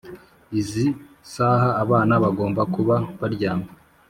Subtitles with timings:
[0.59, 0.87] izi
[1.33, 3.69] saha abana bagomba kuba baryamye